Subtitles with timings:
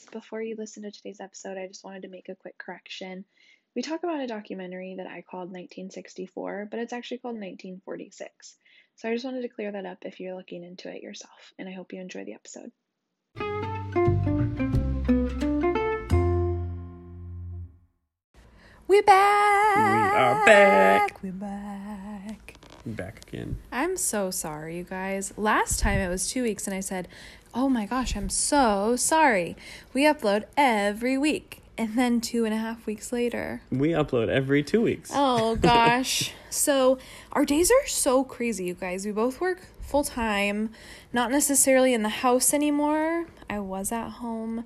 [0.00, 0.10] guys.
[0.12, 3.24] Before you listen to today's episode, I just wanted to make a quick correction.
[3.74, 8.56] We talk about a documentary that I called 1964, but it's actually called 1946.
[8.96, 11.68] So I just wanted to clear that up if you're looking into it yourself, and
[11.68, 12.70] I hope you enjoy the episode.
[18.86, 19.76] We're back.
[19.76, 21.22] We are back.
[21.22, 22.56] We're back.
[22.86, 23.58] Back again.
[23.70, 25.32] I'm so sorry, you guys.
[25.36, 27.08] Last time it was two weeks, and I said,
[27.54, 29.56] Oh my gosh, I'm so sorry.
[29.92, 31.62] We upload every week.
[31.76, 33.62] And then two and a half weeks later.
[33.70, 35.10] We upload every two weeks.
[35.14, 36.32] Oh gosh.
[36.50, 36.98] so
[37.32, 39.06] our days are so crazy, you guys.
[39.06, 40.70] We both work full time,
[41.12, 43.26] not necessarily in the house anymore.
[43.48, 44.64] I was at home.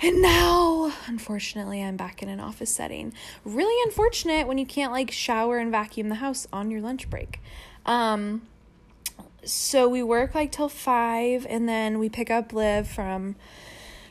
[0.00, 3.14] And now, unfortunately, I'm back in an office setting.
[3.44, 7.40] Really unfortunate when you can't like shower and vacuum the house on your lunch break.
[7.86, 8.42] Um,
[9.44, 13.36] so we work like till five, and then we pick up Liv from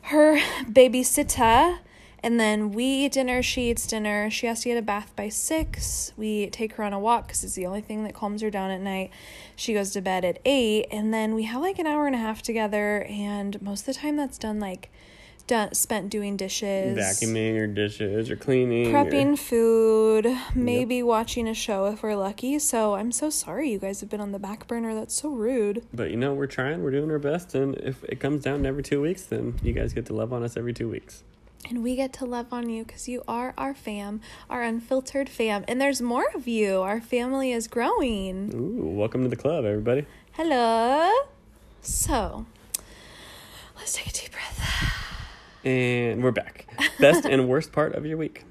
[0.04, 1.80] her babysitter,
[2.24, 3.42] and then we eat dinner.
[3.42, 4.30] She eats dinner.
[4.30, 6.14] She has to get a bath by six.
[6.18, 8.70] We take her on a walk because it's the only thing that calms her down
[8.72, 9.10] at night.
[9.56, 12.20] She goes to bed at eight, and then we have like an hour and a
[12.20, 13.04] half together.
[13.10, 14.92] And most of the time, that's done like
[15.52, 18.88] done spent doing dishes, Vacuuming or dishes or cleaning.
[18.88, 22.58] prepping Or, food, maybe watching a show if we're lucky.
[22.58, 24.96] So I'm so sorry you guys have been on the back burner.
[24.96, 25.86] That's so rude.
[25.94, 27.54] but you know, we're trying, we're doing our best.
[27.54, 30.32] And if it comes down to every two weeks, then you guys get to love
[30.32, 31.24] on us every two weeks.
[31.70, 35.66] And we get to love on you because you are our fam, our unfiltered fam.
[35.68, 36.80] And there's more of you.
[36.80, 38.54] Our family is growing.
[38.56, 40.06] Ooh, welcome to the club, everybody.
[40.32, 41.12] Hello.
[41.82, 42.46] So
[43.76, 45.00] let's take a deep breath.
[45.64, 46.68] And we're back.
[47.00, 48.46] Best and worst part of your week.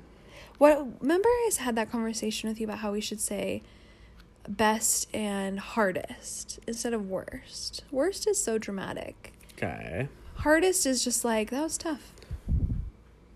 [0.59, 3.63] What remember I had that conversation with you about how we should say
[4.49, 7.85] best and hardest instead of worst.
[7.91, 9.33] Worst is so dramatic.
[9.55, 10.09] Okay.
[10.37, 12.13] Hardest is just like that was tough.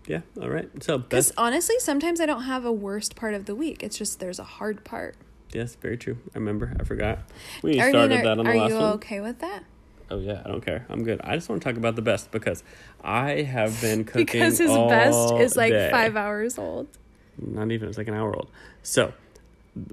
[0.07, 0.69] Yeah, all right.
[0.83, 1.39] So, Because best.
[1.39, 3.81] honestly, sometimes I don't have a worst part of the week.
[3.81, 5.15] It's just there's a hard part.
[5.51, 6.17] Yes, very true.
[6.35, 6.75] I remember.
[6.79, 7.19] I forgot.
[7.63, 8.63] We mean, started are, that on the last one.
[8.63, 9.63] are you okay with that?
[10.09, 10.85] Oh yeah, I don't care.
[10.89, 11.19] I'm good.
[11.23, 12.63] I just want to talk about the best because
[13.03, 15.89] I have been cooking Because his best is like day.
[15.91, 16.87] five hours old.
[17.37, 17.89] Not even.
[17.89, 18.49] It's like an hour old.
[18.83, 19.13] So,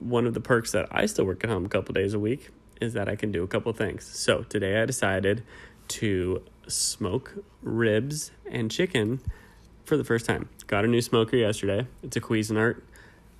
[0.00, 2.50] one of the perks that I still work at home a couple days a week
[2.80, 4.04] is that I can do a couple things.
[4.04, 5.42] So today I decided
[5.88, 9.20] to smoke ribs and chicken
[9.84, 10.48] for the first time.
[10.66, 11.86] Got a new smoker yesterday.
[12.02, 12.80] It's a Cuisinart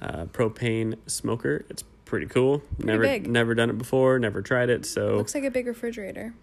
[0.01, 1.65] uh, propane smoker.
[1.69, 2.63] It's pretty cool.
[2.79, 3.29] never big.
[3.29, 4.19] never done it before.
[4.19, 4.85] Never tried it.
[4.87, 6.35] So Looks like a big refrigerator.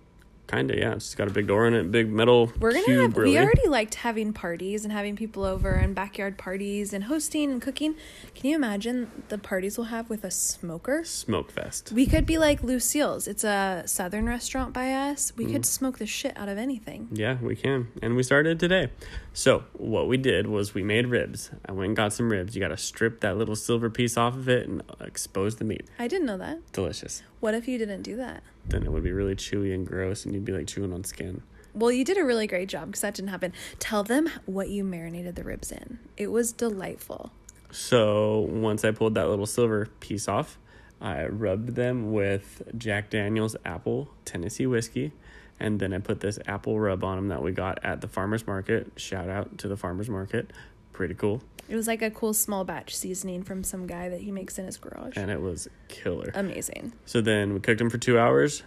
[0.49, 0.93] Kinda, yeah.
[0.93, 3.17] It's got a big door in it, big metal We're gonna cube, have.
[3.17, 3.31] really.
[3.31, 7.61] We already liked having parties and having people over and backyard parties and hosting and
[7.61, 7.93] cooking.
[8.33, 11.03] Can you imagine the parties we'll have with a smoker?
[11.03, 11.91] Smoke fest.
[11.91, 13.27] We could be like Lucille's.
[13.27, 15.31] It's a southern restaurant by us.
[15.37, 15.51] We Mm.
[15.51, 17.09] could smoke the shit out of anything.
[17.11, 17.89] Yeah, we can.
[18.01, 18.89] And we started today.
[19.33, 21.51] So, what we did was we made ribs.
[21.67, 22.55] I went and got some ribs.
[22.55, 25.85] You got to strip that little silver piece off of it and expose the meat.
[25.99, 26.71] I didn't know that.
[26.73, 27.21] Delicious.
[27.39, 28.43] What if you didn't do that?
[28.67, 31.41] Then it would be really chewy and gross, and you'd be like chewing on skin.
[31.73, 33.53] Well, you did a really great job because that didn't happen.
[33.79, 35.99] Tell them what you marinated the ribs in.
[36.17, 37.31] It was delightful.
[37.71, 40.57] So, once I pulled that little silver piece off,
[40.99, 45.13] I rubbed them with Jack Daniels Apple Tennessee whiskey.
[45.59, 48.47] And then I put this apple rub on them that we got at the farmer's
[48.47, 48.93] market.
[48.95, 50.51] Shout out to the farmer's market.
[50.93, 51.41] Pretty cool.
[51.69, 54.65] It was like a cool small batch seasoning from some guy that he makes in
[54.65, 55.15] his garage.
[55.15, 56.31] And it was killer.
[56.33, 56.93] Amazing.
[57.05, 58.63] So then we cooked them for two hours,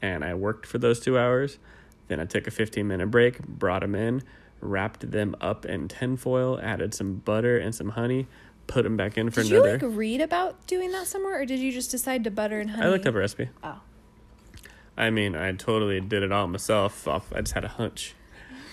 [0.00, 1.58] and I worked for those two hours.
[2.08, 4.22] Then I took a 15 minute break, brought them in,
[4.60, 8.26] wrapped them up in tinfoil, added some butter and some honey,
[8.66, 9.72] put them back in for another.
[9.72, 12.58] Did you like read about doing that somewhere, or did you just decide to butter
[12.58, 12.86] and honey?
[12.86, 13.50] I looked up a recipe.
[13.62, 13.80] Oh,
[14.96, 17.06] I mean, I totally did it all myself.
[17.06, 18.14] I just had a hunch.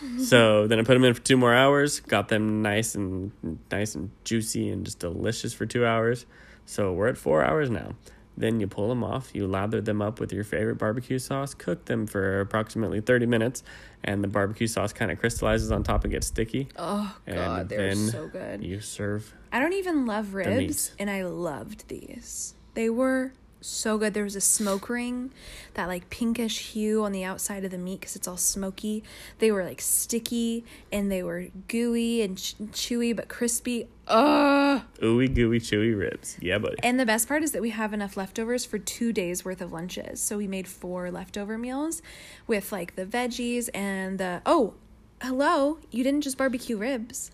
[0.23, 1.99] so then I put them in for two more hours.
[1.99, 3.31] Got them nice and
[3.71, 6.25] nice and juicy and just delicious for two hours.
[6.65, 7.95] So we're at four hours now.
[8.39, 9.31] Then you pull them off.
[9.33, 11.55] You lather them up with your favorite barbecue sauce.
[11.55, 13.63] Cook them for approximately thirty minutes,
[14.03, 16.67] and the barbecue sauce kind of crystallizes on top and gets sticky.
[16.77, 18.63] oh And god, they're then so good.
[18.63, 19.33] You serve.
[19.51, 22.53] I don't even love ribs, and I loved these.
[22.75, 23.31] They were
[23.61, 24.13] so good.
[24.13, 25.31] There was a smoke ring,
[25.73, 29.03] that like pinkish hue on the outside of the meat because it's all smoky.
[29.39, 33.87] They were like sticky and they were gooey and ch- chewy but crispy.
[34.07, 34.81] Ugh.
[35.01, 36.37] Ooey gooey chewy ribs.
[36.41, 36.77] Yeah, buddy.
[36.81, 39.71] And the best part is that we have enough leftovers for two days worth of
[39.73, 40.21] lunches.
[40.21, 42.01] So we made four leftover meals
[42.47, 44.75] with like the veggies and the oh,
[45.21, 47.31] hello, you didn't just barbecue ribs,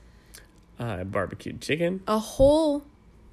[0.79, 2.01] Uh, barbecued chicken.
[2.07, 2.83] a whole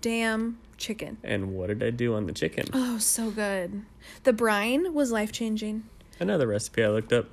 [0.02, 1.18] damn chicken.
[1.22, 2.66] And what did I do on the chicken?
[2.72, 3.82] Oh, so good.
[4.24, 5.84] The brine was life changing.
[6.18, 7.26] Another recipe I looked up.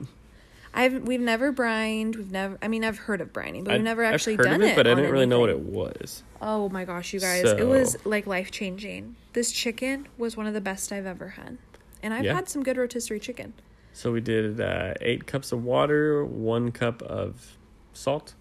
[0.73, 2.15] I've we've never brined.
[2.15, 2.57] We've never.
[2.61, 4.71] I mean, I've heard of brining, but we've never I've actually heard done of it,
[4.71, 4.75] it.
[4.75, 6.23] but I didn't really know what it was.
[6.41, 7.45] Oh my gosh, you guys!
[7.45, 9.15] It was like life changing.
[9.33, 11.57] This chicken was one of the best I've ever had,
[12.03, 12.35] and I've Yeah.
[12.35, 13.53] had some good rotisserie chicken.
[13.93, 17.57] So we did uh, eight cups of water, one cup of
[17.93, 18.35] salt,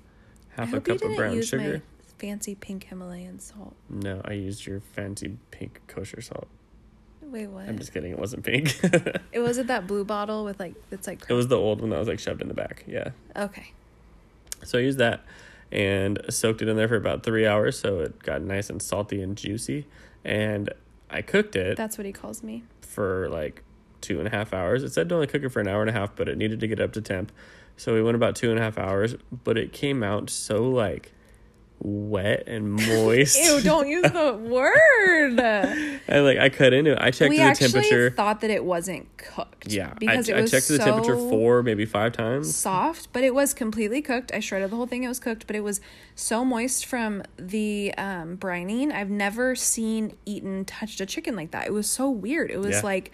[0.50, 1.80] half a cup of brown sugar.
[2.18, 3.74] Fancy pink Himalayan salt.
[3.90, 6.48] No, I used your fancy pink kosher salt.
[7.22, 7.68] Wait, what?
[7.68, 8.12] I'm just kidding.
[8.12, 8.78] It wasn't pink.
[9.32, 11.98] It wasn't that blue bottle with like it's like it was the old one that
[11.98, 12.84] was like shoved in the back.
[12.86, 13.10] Yeah.
[13.36, 13.72] okay.
[14.64, 15.24] So I used that
[15.70, 19.20] and soaked it in there for about three hours, so it got nice and salty
[19.20, 19.86] and juicy.
[20.24, 20.72] And
[21.10, 22.62] I cooked it That's what he calls me.
[22.80, 23.62] for like
[24.00, 24.82] two and a half hours.
[24.82, 26.60] It said to only cook it for an hour and a half, but it needed
[26.60, 27.30] to get up to temp.
[27.76, 31.12] So we went about two and a half hours, but it came out so like
[31.80, 33.38] wet and moist.
[33.38, 33.60] Ew!
[33.60, 35.38] Don't use the word.
[36.08, 36.98] I like I cut into it.
[37.00, 38.10] I checked we the temperature.
[38.10, 39.68] thought that it wasn't cooked.
[39.68, 42.54] yeah, I, because it I was checked the temperature four, maybe five times.
[42.54, 44.32] soft, but it was completely cooked.
[44.32, 45.80] I shredded the whole thing; it was cooked, but it was
[46.14, 48.92] so moist from the um, brining.
[48.92, 51.66] I've never seen eaten touched a chicken like that.
[51.66, 52.50] It was so weird.
[52.50, 52.80] It was Yeah.
[52.82, 53.12] like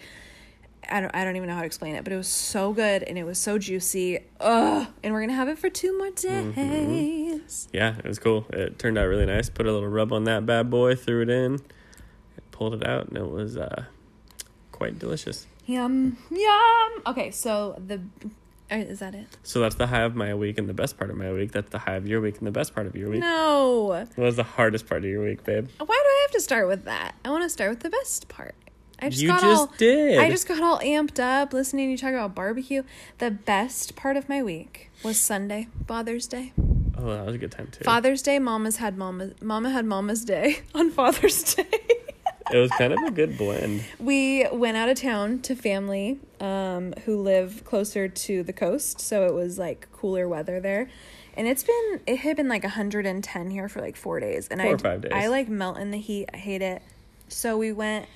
[0.89, 3.03] I don't I don't even know how to explain it, but it was so good
[3.03, 4.19] and it was so juicy.
[4.39, 4.87] Ugh!
[5.03, 6.51] And we're gonna have it for two more Mm-hmm.
[6.53, 7.67] days.
[7.73, 8.45] Yeah, it was cool.
[8.51, 9.49] It turned out really nice.
[9.49, 11.59] Put a little rub on that bad boy, threw it in,
[12.51, 13.85] pulled it out, and it was uh,
[14.71, 15.47] quite delicious.
[15.65, 16.91] Yum yum.
[17.07, 18.01] Okay, so the
[18.71, 19.27] uh, is that it?
[19.43, 21.51] So that's the high of my week and the best part of my week.
[21.51, 23.21] That's the high of your week and the best part of your week.
[23.21, 24.05] No.
[24.15, 25.67] What was the hardest part of your week, babe?
[25.77, 27.15] Why do I have to start with that?
[27.23, 28.55] I want to start with the best part.
[28.99, 30.19] I just You got just all, did.
[30.19, 32.83] I just got all amped up listening to you talk about barbecue.
[33.17, 36.53] The best part of my week was Sunday, Father's Day.
[36.97, 37.83] Oh, that was a good time too.
[37.83, 41.65] Father's Day, Mama's had Mama Mama had Mama's Day on Father's Day.
[42.51, 43.83] It was kind of a good blend.
[43.99, 49.25] we went out of town to family um, who live closer to the coast, so
[49.25, 50.89] it was like cooler weather there.
[51.35, 54.67] And it's been it had been like 110 here for like 4 days and I
[54.67, 55.11] or five days.
[55.15, 56.29] I like melt in the heat.
[56.33, 56.83] I hate it.
[57.27, 58.07] So we went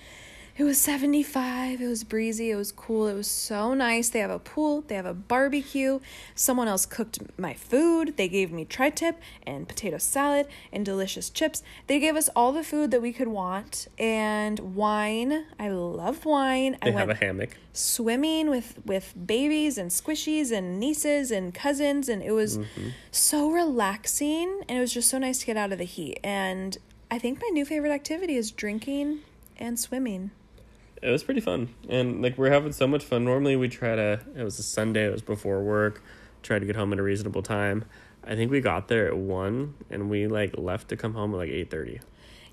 [0.58, 1.80] it was 75.
[1.82, 2.50] It was breezy.
[2.50, 3.08] It was cool.
[3.08, 4.10] It was so nice.
[4.10, 4.82] They have a pool.
[4.82, 6.00] They have a barbecue.
[6.34, 8.18] Someone else cooked my food.
[8.18, 11.62] They gave me tri tip and potato salad and delicious chips.
[11.86, 15.46] They gave us all the food that we could want and wine.
[15.60, 16.78] I love wine.
[16.82, 17.56] They I have a hammock.
[17.74, 22.90] swimming with with babies and squishies and nieces and cousins and it was Mm-hmm.
[23.12, 26.78] so relaxing and it was just so nice to get out of the heat and
[27.12, 29.20] I think my new favorite activity is drinking
[29.58, 30.32] and swimming.
[31.02, 33.24] It was pretty fun, and like we're having so much fun.
[33.24, 34.20] Normally we try to.
[34.36, 35.06] It was a Sunday.
[35.06, 36.02] It was before work.
[36.44, 37.86] Try to get home at a reasonable time.
[38.24, 41.38] I think we got there at one, and we like left to come home at
[41.38, 42.00] like eight thirty.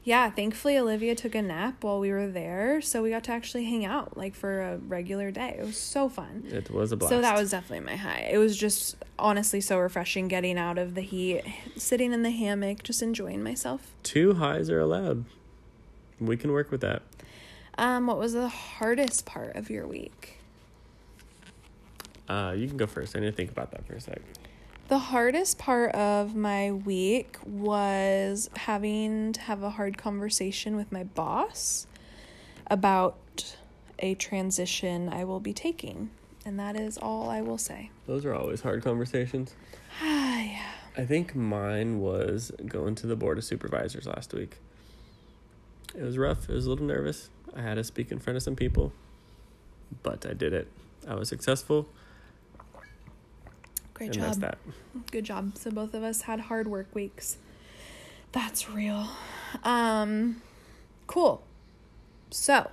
[0.06, 3.64] Yeah, thankfully Olivia took a nap while we were there, so we got to actually
[3.64, 5.56] hang out like for a regular day.
[5.58, 6.44] It was so fun.
[6.50, 7.10] It was a blast.
[7.10, 8.28] So that was definitely my high.
[8.30, 11.42] It was just honestly so refreshing getting out of the heat,
[11.78, 13.94] sitting in the hammock, just enjoying myself.
[14.02, 15.24] two highs are allowed.
[16.20, 17.00] We can work with that.
[17.76, 20.38] Um, what was the hardest part of your week?
[22.28, 23.16] Uh, you can go first.
[23.16, 24.20] I need to think about that for a sec.
[24.88, 31.04] The hardest part of my week was having to have a hard conversation with my
[31.04, 31.86] boss
[32.70, 33.56] about
[33.98, 36.10] a transition I will be taking.
[36.46, 37.90] And that is all I will say.
[38.06, 39.54] Those are always hard conversations.
[40.02, 40.72] Ah, yeah.
[40.96, 44.58] I think mine was going to the board of supervisors last week.
[45.94, 46.48] It was rough.
[46.48, 47.30] It was a little nervous.
[47.56, 48.92] I had to speak in front of some people,
[50.02, 50.68] but I did it.
[51.06, 51.86] I was successful,
[53.92, 54.40] Great and job.
[54.40, 54.58] that.
[55.10, 55.56] Good job.
[55.56, 57.38] So both of us had hard work weeks.
[58.32, 59.08] That's real.
[59.62, 60.42] Um
[61.06, 61.42] cool.
[62.30, 62.70] So,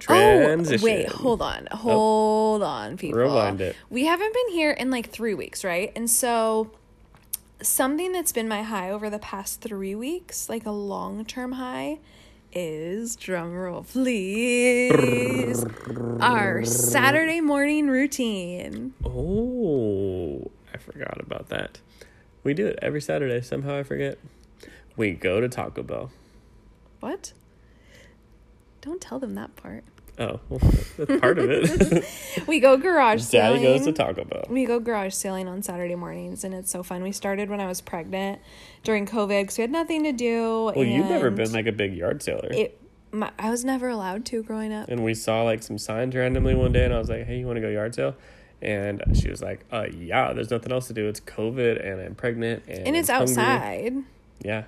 [0.00, 0.80] Transition.
[0.80, 1.68] Oh, wait, hold on.
[1.70, 3.20] Hold on, people.
[3.20, 3.76] Rewind it.
[3.88, 5.92] We haven't been here in like three weeks, right?
[5.94, 6.72] And so,
[7.62, 11.98] something that's been my high over the past three weeks, like a long term high,
[12.58, 15.64] is drumroll, please.
[16.20, 18.94] Our Saturday morning routine.
[19.04, 21.78] Oh, I forgot about that.
[22.42, 23.42] We do it every Saturday.
[23.42, 24.18] Somehow I forget.
[24.96, 26.10] We go to Taco Bell.
[26.98, 27.32] What?
[28.80, 29.84] Don't tell them that part.
[30.18, 30.60] Oh, well,
[30.98, 32.04] that's part of it.
[32.46, 33.62] We go garage Daddy sailing.
[33.62, 34.44] goes to Taco Bell.
[34.48, 37.02] We go garage sailing on Saturday mornings, and it's so fun.
[37.02, 38.40] We started when I was pregnant
[38.82, 40.72] during COVID because we had nothing to do.
[40.74, 42.48] Well, you've never been like a big yard sailor.
[42.50, 42.80] it.
[43.10, 44.88] My, I was never allowed to growing up.
[44.88, 47.46] and we saw like some signs randomly one day, and I was like, "Hey, you
[47.46, 48.14] want to go yard sale?"
[48.60, 50.32] And she was like, "Uh, yeah.
[50.32, 51.06] There's nothing else to do.
[51.08, 53.94] It's COVID, and I'm pregnant, and And it's I'm hungry." outside.
[54.42, 54.64] Yeah,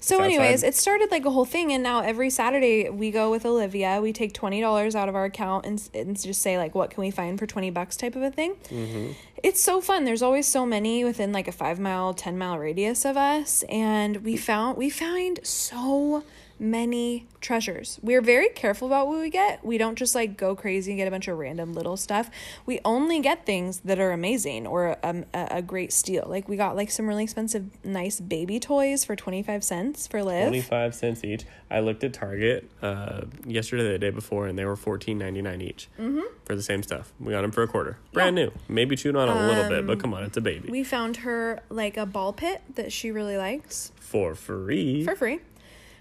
[0.00, 3.46] So, anyways, it started like a whole thing, and now every Saturday we go with
[3.46, 4.00] Olivia.
[4.00, 7.00] We take twenty dollars out of our account and, and just say like, "What can
[7.00, 8.54] we find for twenty bucks?" type of a thing.
[8.68, 9.12] Mm-hmm.
[9.42, 10.04] It's so fun.
[10.04, 14.18] There's always so many within like a five mile, ten mile radius of us, and
[14.18, 16.24] we found we find so
[16.58, 17.98] many treasures.
[18.02, 19.64] We're very careful about what we get.
[19.64, 22.30] We don't just like go crazy and get a bunch of random little stuff.
[22.64, 26.24] We only get things that are amazing or um, a, a great steal.
[26.26, 30.48] Like we got like some really expensive, nice baby toys for 25 cents for Liv.
[30.48, 31.44] 25 cents each.
[31.70, 35.60] I looked at Target uh, yesterday, the day before, and they were fourteen ninety nine
[35.60, 36.20] each Mm-hmm.
[36.44, 37.12] for the same stuff.
[37.18, 37.98] We got them for a quarter.
[38.12, 38.52] Brand new.
[38.68, 40.68] Maybe chewed on a little bit, but come on, it's a baby.
[40.68, 45.04] Um, We found her like a ball pit that she really likes for free.
[45.04, 45.40] for free.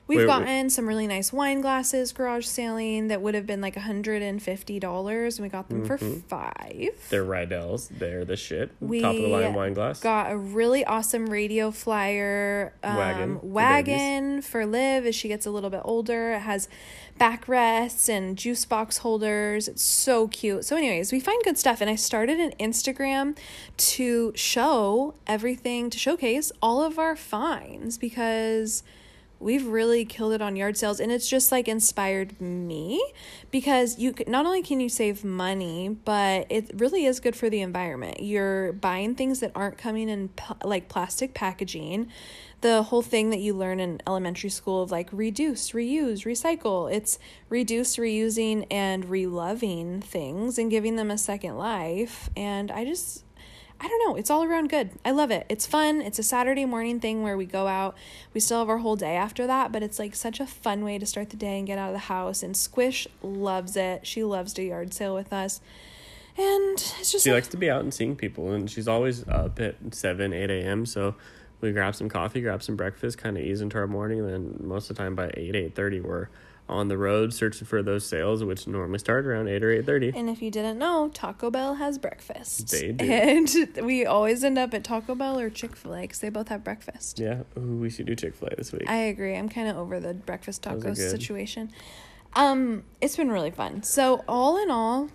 [0.05, 0.39] We've Wait, wait.
[0.39, 5.39] gotten some really nice wine glasses garage sailing that would have been like $150 and
[5.39, 6.19] we got them for Mm-hmm.
[6.27, 6.89] 5.
[7.09, 7.87] They're Riedel's.
[7.87, 8.71] They're the shit.
[8.81, 10.01] We Top of the line wine glass.
[10.01, 15.51] Got a really awesome radio flyer um, Wagon wagon for Liv as she gets a
[15.51, 16.33] little bit older.
[16.33, 16.67] It has
[17.19, 19.67] backrests and juice box holders.
[19.67, 20.65] It's so cute.
[20.65, 21.79] So, anyways, we find good stuff.
[21.81, 23.37] And I started an Instagram
[23.77, 28.83] to show everything, to showcase all of our finds because
[29.43, 33.03] we've really killed it on yard sales and it's just like inspired me
[33.51, 37.61] because you not only can you save money but it really is good for the
[37.61, 38.21] environment.
[38.21, 40.29] You're buying things that aren't coming in
[40.63, 42.07] like plastic packaging.
[42.61, 47.19] The whole thing that you learn in elementary school of like reduce reuse recycle it's
[47.49, 53.23] reduce reusing and reloving things and giving them a second life and i just
[53.83, 54.15] I don't know.
[54.15, 54.91] It's all around good.
[55.03, 55.45] I love it.
[55.49, 56.01] It's fun.
[56.01, 57.97] It's a Saturday morning thing where we go out.
[58.33, 60.97] We still have our whole day after that, but it's like such a fun way
[60.97, 62.43] to start the day and get out of the house.
[62.43, 64.07] And Squish loves it.
[64.07, 65.59] She loves to yard sale with us.
[66.37, 69.27] And it's just She like, likes to be out and seeing people, and she's always
[69.27, 70.85] up at 7, 8 a.m.
[70.85, 71.15] So
[71.59, 74.19] we grab some coffee, grab some breakfast, kind of ease into our morning.
[74.19, 76.29] And then most of the time by 8, 8.30, we're
[76.73, 80.13] on the road searching for those sales, which normally start around 8 or 8.30.
[80.15, 82.71] and if you didn't know, Taco Bell has breakfast.
[82.71, 83.05] They do.
[83.05, 83.49] And
[83.83, 86.63] we always end up at Taco Bell or Chick fil A because they both have
[86.63, 87.19] breakfast.
[87.19, 88.89] Yeah, Ooh, we should do Chick-fil-A this week.
[88.89, 89.35] I agree.
[89.35, 91.71] I'm kind of over the breakfast tacos situation.
[92.35, 93.83] Um, it's been really fun.
[93.83, 95.09] So all in all,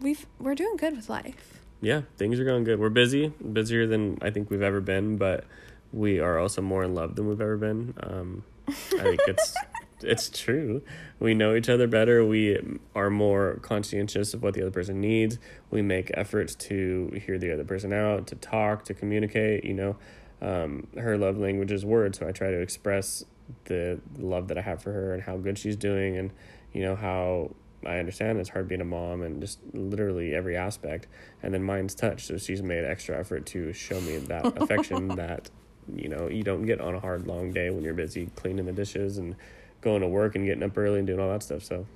[0.00, 1.60] we've we're doing good with life.
[1.82, 2.80] yeah, things are going good.
[2.80, 5.44] We're busy, busier than I think we've ever been, but
[5.92, 7.92] we are also more in love than we've ever been.
[8.02, 9.54] Um, I think it's
[10.02, 10.82] it's true.
[11.18, 12.24] We know each other better.
[12.24, 12.58] We
[12.94, 15.38] are more conscientious of what the other person needs.
[15.70, 19.64] We make efforts to hear the other person out, to talk, to communicate.
[19.64, 19.96] You know,
[20.42, 23.24] um, her love language is words, so I try to express
[23.64, 26.30] the love that I have for her and how good she's doing, and
[26.72, 27.50] you know how
[27.86, 31.06] I understand it's hard being a mom and just literally every aspect.
[31.42, 35.50] And then mine's touch, so she's made extra effort to show me that affection that
[35.96, 38.72] you know you don't get on a hard long day when you're busy cleaning the
[38.72, 39.34] dishes and
[39.80, 41.62] going to work and getting up early and doing all that stuff.
[41.64, 41.86] So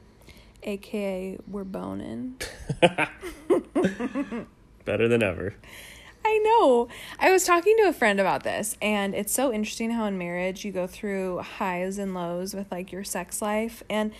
[0.62, 2.36] AKA we're boning.
[4.84, 5.54] better than ever.
[6.26, 6.88] I know.
[7.18, 10.64] I was talking to a friend about this, and it's so interesting how in marriage
[10.64, 13.82] you go through highs and lows with like your sex life.
[13.90, 14.12] And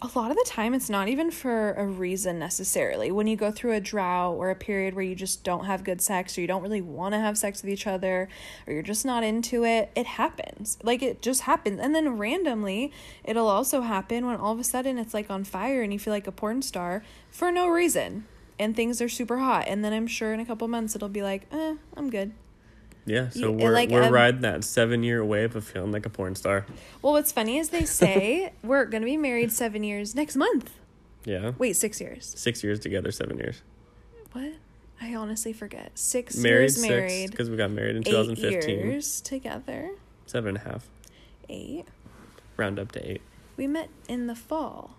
[0.00, 3.10] a lot of the time, it's not even for a reason necessarily.
[3.10, 6.00] When you go through a drought or a period where you just don't have good
[6.00, 8.28] sex, or you don't really want to have sex with each other,
[8.66, 10.78] or you're just not into it, it happens.
[10.82, 11.80] Like it just happens.
[11.80, 12.92] And then randomly,
[13.24, 16.12] it'll also happen when all of a sudden it's like on fire and you feel
[16.12, 18.26] like a porn star for no reason
[18.58, 21.22] and things are super hot and then i'm sure in a couple months it'll be
[21.22, 22.32] like eh i'm good
[23.06, 26.10] Yeah, so we're like, we're um, riding that seven year wave of feeling like a
[26.10, 26.66] porn star.
[27.00, 30.70] well what's funny is they say we're gonna be married seven years next month
[31.24, 33.62] Yeah, wait six years six years together, seven years.
[34.32, 34.52] what
[35.00, 38.78] i honestly forget six Married years married because we got married in eight 2015.
[38.78, 39.90] years together
[40.26, 40.86] Seven and a half,
[41.48, 41.86] eight
[42.58, 43.22] round up to eight.
[43.56, 44.90] we met in the fall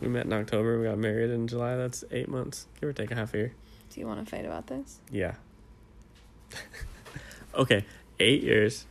[0.00, 0.78] We met in October.
[0.80, 1.76] We got married in July.
[1.76, 3.52] That's eight months, give or take a half a year.
[3.92, 5.34] Do you want to fight about this Yeah.
[7.54, 7.84] okay,
[8.20, 8.86] eight years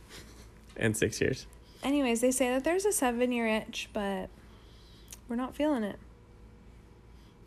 [0.76, 1.46] and six years.
[1.82, 4.28] anyways they say that there's a seven year itch but
[5.28, 5.98] we're not feeling it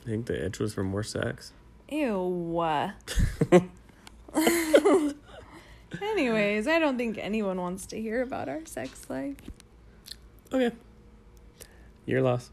[0.06, 1.52] I think the itch was for more sex.
[1.90, 2.92] ew
[6.02, 9.36] anyways i don't think anyone wants to hear about our sex life
[10.54, 10.72] Okay.
[12.06, 12.52] Your loss.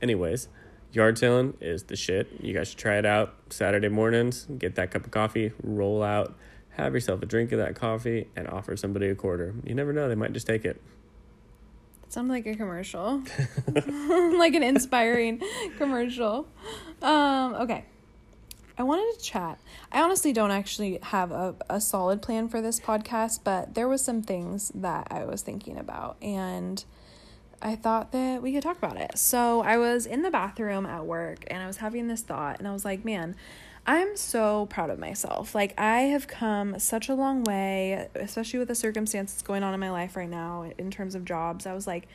[0.00, 0.48] Anyways,
[0.94, 2.28] yard sailing is the shit.
[2.40, 4.46] You guys should try it out Saturday mornings.
[4.58, 6.34] Get that cup of coffee, roll out,
[6.70, 9.54] have yourself a drink of that coffee, and offer somebody a quarter.
[9.64, 10.80] You never know, they might just take it.
[12.04, 13.22] It sounds like a commercial.
[13.74, 15.42] like an inspiring
[15.78, 16.46] commercial.
[17.02, 17.84] Um, okay.
[18.76, 19.60] I wanted to chat.
[19.92, 24.04] I honestly don't actually have a, a solid plan for this podcast, but there was
[24.04, 26.84] some things that I was thinking about and
[27.64, 29.16] I thought that we could talk about it.
[29.16, 32.68] So I was in the bathroom at work and I was having this thought and
[32.68, 33.34] I was like, man,
[33.86, 35.54] I'm so proud of myself.
[35.54, 39.80] Like, I have come such a long way, especially with the circumstances going on in
[39.80, 41.66] my life right now in terms of jobs.
[41.66, 42.06] I was like,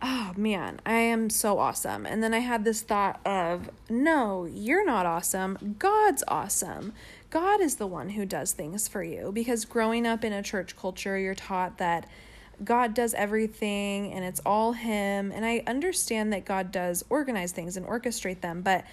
[0.00, 2.06] oh man, I am so awesome.
[2.06, 5.76] And then I had this thought of, no, you're not awesome.
[5.78, 6.92] God's awesome.
[7.30, 9.32] God is the one who does things for you.
[9.32, 12.08] Because growing up in a church culture, you're taught that
[12.64, 15.32] God does everything and it's all Him.
[15.32, 18.84] And I understand that God does organize things and orchestrate them, but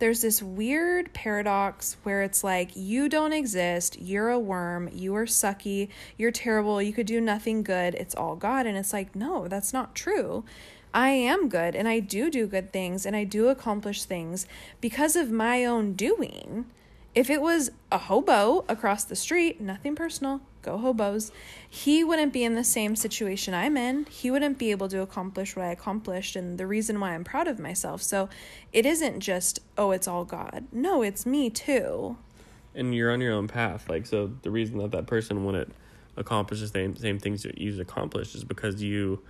[0.00, 5.24] there's this weird paradox where it's like you don't exist, you're a worm, you are
[5.24, 5.88] sucky,
[6.18, 8.66] you're terrible, you could do nothing good, it's all God.
[8.66, 10.44] And it's like, no, that's not true.
[10.92, 14.46] I am good and I do do good things and I do accomplish things
[14.80, 16.66] because of my own doing.
[17.14, 21.30] If it was a hobo across the street, nothing personal, go hobos,
[21.68, 24.06] he wouldn't be in the same situation I'm in.
[24.06, 27.46] He wouldn't be able to accomplish what I accomplished and the reason why I'm proud
[27.46, 28.02] of myself.
[28.02, 28.28] So
[28.72, 30.66] it isn't just, oh, it's all God.
[30.72, 32.16] No, it's me too.
[32.74, 33.88] And you're on your own path.
[33.88, 35.72] Like, so the reason that that person wouldn't
[36.16, 39.22] accomplish the same, same things that you've accomplished is because you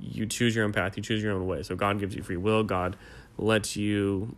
[0.00, 1.62] you choose your own path, you choose your own way.
[1.62, 2.64] So God gives you free will.
[2.64, 2.96] God
[3.36, 4.34] lets you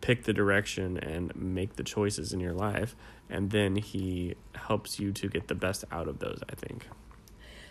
[0.00, 2.96] pick the direction and make the choices in your life
[3.30, 6.86] and then he helps you to get the best out of those i think.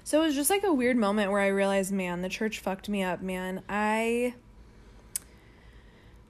[0.04, 2.90] So it was just like a weird moment where i realized man the church fucked
[2.90, 3.62] me up man.
[3.70, 4.34] I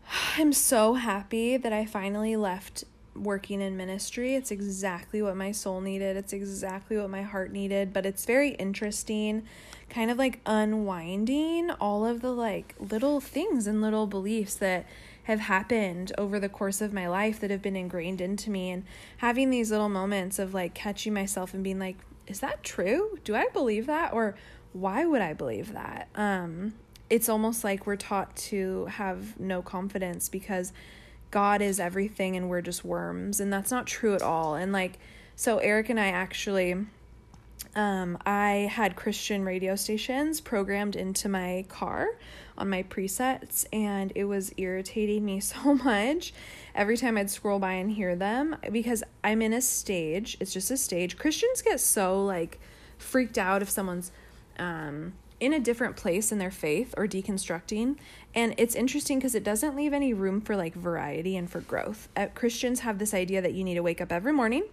[0.37, 2.83] i'm so happy that i finally left
[3.15, 4.35] working in ministry.
[4.35, 6.15] It's exactly what my soul needed.
[6.15, 9.43] It's exactly what my heart needed but it's very interesting
[9.89, 14.85] kind of like unwinding all of the like little things and little beliefs that
[15.29, 18.71] have happened over the course of my life that have been ingrained into me.
[18.71, 18.83] And
[19.17, 23.17] having these little moments of like catching myself and being like is that true?
[23.23, 24.11] Do i believe that?
[24.11, 24.35] Or
[24.73, 26.09] why would i believe that?
[26.15, 26.73] Um
[27.11, 30.73] it's almost like we're taught to have no confidence because
[31.29, 33.39] god is everything and we're just worms.
[33.39, 34.55] And that's not true at all.
[34.55, 34.97] And like
[35.35, 36.75] so eric and i actually
[37.75, 42.07] um, I had Christian radio stations programmed into my car
[42.57, 46.33] on my presets, and it was irritating me so much
[46.75, 50.37] every time I'd scroll by and hear them because I'm in a stage.
[50.39, 51.17] It's just a stage.
[51.17, 52.59] Christians get so like
[52.97, 54.11] freaked out if someone's
[54.57, 57.97] um, in a different place in their faith or deconstructing.
[58.35, 62.09] And it's interesting because it doesn't leave any room for like variety and for growth.
[62.15, 64.65] Uh, Christians have this idea that you need to wake up every morning,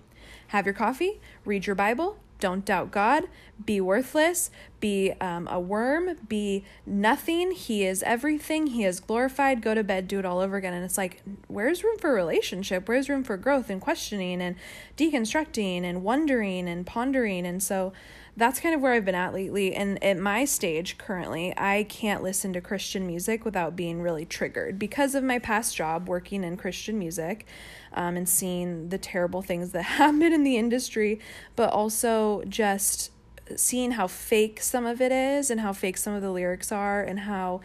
[0.48, 3.24] have your coffee, read your Bible, don't doubt God,
[3.64, 7.52] be worthless, be um, a worm, be nothing.
[7.52, 8.68] He is everything.
[8.68, 9.62] He is glorified.
[9.62, 10.74] Go to bed, do it all over again.
[10.74, 12.88] And it's like, where's room for relationship?
[12.88, 14.56] Where's room for growth and questioning and
[14.96, 17.46] deconstructing and wondering and pondering?
[17.46, 17.92] And so
[18.36, 19.74] that's kind of where I've been at lately.
[19.74, 24.78] And at my stage currently, I can't listen to Christian music without being really triggered
[24.78, 27.46] because of my past job working in Christian music
[27.94, 31.18] um, and seeing the terrible things that happen in the industry,
[31.56, 33.10] but also just
[33.54, 37.02] seeing how fake some of it is and how fake some of the lyrics are
[37.02, 37.60] and how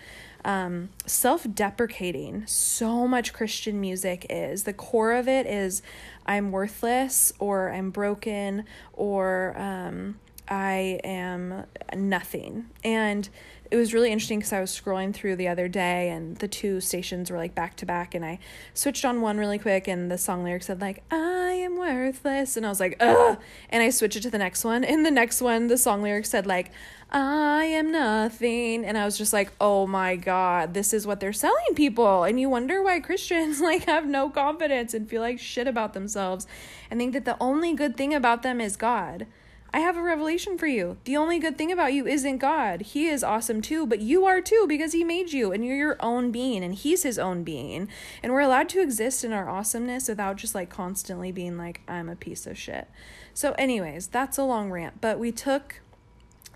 [0.46, 4.64] um, self deprecating so much Christian music is.
[4.64, 5.82] The core of it is
[6.26, 10.16] I'm worthless or I'm broken or um,
[10.52, 11.64] I am
[11.96, 12.66] nothing.
[12.84, 13.30] And
[13.72, 16.82] it was really interesting because I was scrolling through the other day and the two
[16.82, 18.40] stations were like back to back and I
[18.74, 22.58] switched on one really quick and the song lyrics said like I am worthless.
[22.58, 23.40] And I was like ugh.
[23.70, 26.30] And I switched it to the next one and the next one the song lyrics
[26.30, 26.72] said like
[27.10, 28.84] I am nothing.
[28.84, 32.26] And I was just like oh my god this is what they're selling people.
[32.26, 36.46] And you wonder why Christians like have no confidence and feel like shit about themselves
[36.90, 39.28] and think that the only good thing about them is God
[39.74, 40.98] I have a revelation for you.
[41.06, 42.82] The only good thing about you isn't God.
[42.82, 45.98] He is awesome too, but you are too because He made you and you're your
[46.02, 47.88] own being and He's His own being.
[48.22, 52.10] And we're allowed to exist in our awesomeness without just like constantly being like, I'm
[52.10, 52.90] a piece of shit.
[53.34, 55.82] So, anyways, that's a long rant, but we took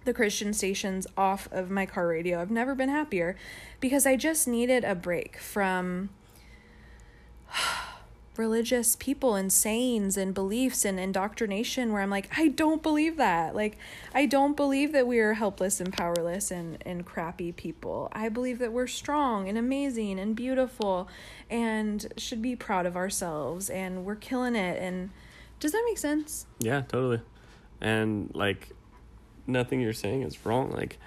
[0.04, 2.42] the Christian stations off of my car radio.
[2.42, 3.38] I've never been happier
[3.80, 6.10] because I just needed a break from
[8.38, 13.56] religious people and sayings and beliefs and indoctrination where I'm like, I don't believe that.
[13.56, 13.78] Like,
[14.14, 18.10] I don't believe that we are helpless and powerless and, and crappy people.
[18.12, 21.08] I believe that we're strong and amazing and beautiful
[21.50, 24.82] and should be proud of ourselves and we're killing it.
[24.82, 25.12] And
[25.60, 26.46] does that make sense?
[26.60, 27.22] Yeah, totally.
[27.82, 28.70] And like,
[29.48, 30.72] nothing you're saying is wrong.
[30.72, 30.98] Like,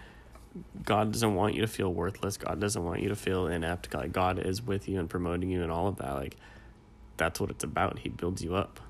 [0.85, 2.37] God doesn't want you to feel worthless.
[2.37, 3.93] God doesn't want you to feel inept.
[3.95, 6.15] Like God is with you and promoting you and all of that.
[6.15, 6.37] Like
[7.19, 7.99] that's what it's about.
[7.99, 8.81] He builds you up.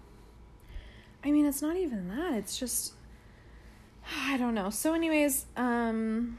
[1.25, 2.35] I mean, it's not even that.
[2.35, 2.93] It's just
[4.17, 4.71] I don't know.
[4.71, 6.39] So anyways, um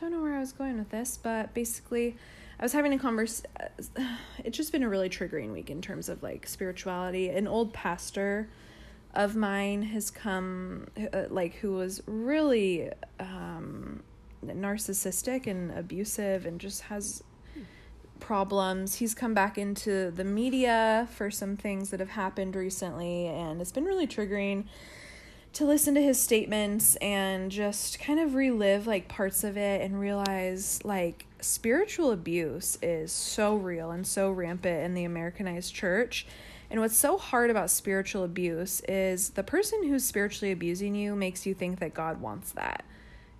[0.00, 2.16] don't know where I was going with this, but basically
[2.58, 3.42] I was having a converse
[4.44, 7.28] it's just been a really triggering week in terms of like spirituality.
[7.30, 8.48] An old pastor
[9.14, 14.02] of mine has come uh, like who was really um
[14.44, 17.22] narcissistic and abusive and just has
[18.20, 18.96] problems.
[18.96, 23.72] He's come back into the media for some things that have happened recently, and it's
[23.72, 24.64] been really triggering
[25.52, 29.98] to listen to his statements and just kind of relive like parts of it and
[29.98, 36.26] realize like spiritual abuse is so real and so rampant in the Americanized church.
[36.70, 41.44] And what's so hard about spiritual abuse is the person who's spiritually abusing you makes
[41.44, 42.84] you think that God wants that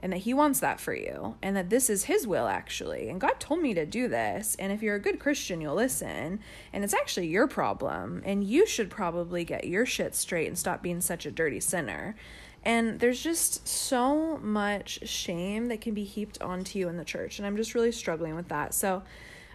[0.00, 3.20] and that he wants that for you and that this is his will actually and
[3.20, 6.40] god told me to do this and if you're a good christian you'll listen
[6.72, 10.82] and it's actually your problem and you should probably get your shit straight and stop
[10.82, 12.16] being such a dirty sinner
[12.62, 17.38] and there's just so much shame that can be heaped onto you in the church
[17.38, 19.02] and i'm just really struggling with that so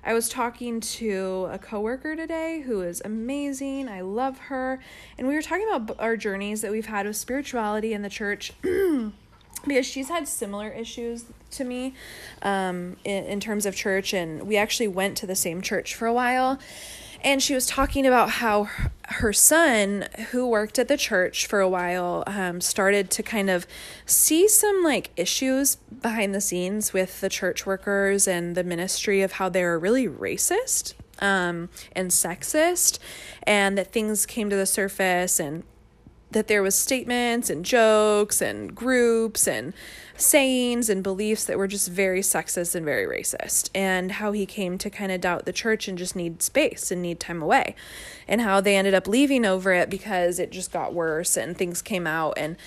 [0.08, 3.90] I was talking to a coworker today who is amazing.
[3.90, 4.80] I love her.
[5.18, 8.54] And we were talking about our journeys that we've had with spirituality in the church.
[9.68, 11.94] because she's had similar issues to me
[12.42, 16.06] um, in, in terms of church and we actually went to the same church for
[16.06, 16.60] a while
[17.26, 18.70] and she was talking about how
[19.08, 23.66] her son who worked at the church for a while um, started to kind of
[24.06, 29.34] see some like issues behind the scenes with the church workers and the ministry of
[29.34, 33.00] how they were really racist um, and sexist
[33.44, 35.64] and that things came to the surface and
[36.36, 39.74] that there was statements and jokes and groups and
[40.18, 44.78] sayings and beliefs that were just very sexist and very racist and how he came
[44.78, 47.74] to kind of doubt the church and just need space and need time away
[48.28, 51.82] and how they ended up leaving over it because it just got worse and things
[51.82, 52.58] came out and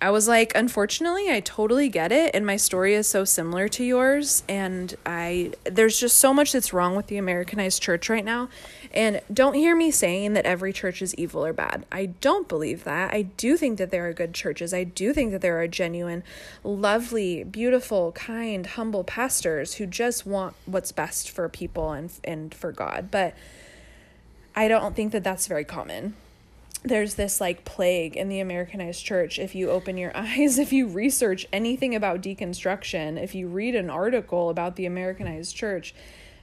[0.00, 3.84] I was like, unfortunately, I totally get it and my story is so similar to
[3.84, 8.48] yours and I there's just so much that's wrong with the Americanized church right now.
[8.92, 11.84] And don't hear me saying that every church is evil or bad.
[11.90, 13.12] I don't believe that.
[13.12, 14.72] I do think that there are good churches.
[14.72, 16.22] I do think that there are genuine,
[16.62, 22.70] lovely, beautiful, kind, humble pastors who just want what's best for people and and for
[22.70, 23.10] God.
[23.10, 23.34] But
[24.58, 26.14] I don't think that that's very common
[26.84, 29.38] there's this like plague in the Americanized church.
[29.38, 33.90] If you open your eyes, if you research anything about deconstruction, if you read an
[33.90, 35.94] article about the Americanized church,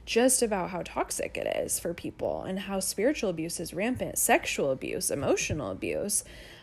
[0.04, 4.70] just about how toxic it is for people and how spiritual abuse is rampant, sexual
[4.70, 6.22] abuse, emotional abuse,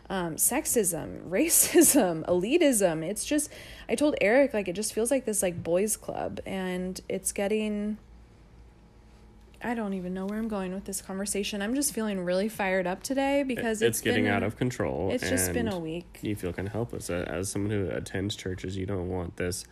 [0.09, 3.03] um, sexism, racism, elitism.
[3.03, 3.49] It's just,
[3.89, 7.97] I told Eric, like, it just feels like this like boys' club and it's getting
[9.63, 11.61] I don't even know where I'm going with this conversation.
[11.61, 15.09] I'm just feeling really fired up today because it's, it's getting been, out of control.
[15.11, 16.19] It's just been a week.
[16.21, 18.75] You feel kind of helpless as someone who attends churches.
[18.75, 19.65] You don't want this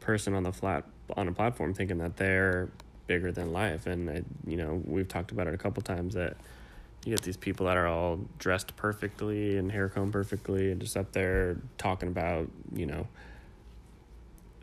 [0.00, 0.84] person on the flat
[1.16, 2.68] on a platform thinking that they're
[3.06, 3.86] bigger than life.
[3.86, 6.36] And uh, you know, we've talked about it a couple times that
[7.04, 10.96] you get these people that are all dressed perfectly and hair combed perfectly and just
[10.96, 13.06] up there talking about you know